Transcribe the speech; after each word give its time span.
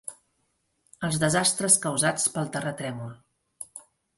Els 1.07 1.19
desastres 1.25 1.77
causats 1.85 2.27
pel 2.39 2.51
terratrèmol. 2.57 3.17